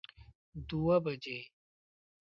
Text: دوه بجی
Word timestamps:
دوه 0.67 0.97
بجی 1.05 1.39